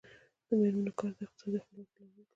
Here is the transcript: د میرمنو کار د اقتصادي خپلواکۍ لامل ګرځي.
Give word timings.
د 0.47 0.47
میرمنو 0.59 0.91
کار 0.99 1.11
د 1.17 1.19
اقتصادي 1.25 1.59
خپلواکۍ 1.63 1.93
لامل 2.01 2.17
ګرځي. 2.17 2.29